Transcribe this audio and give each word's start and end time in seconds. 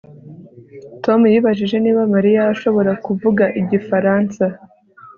Tom 1.03 1.19
yibajije 1.33 1.75
niba 1.83 2.01
Mariya 2.13 2.41
ashobora 2.53 2.91
kuvuga 3.05 3.43
igifaransa 3.61 4.43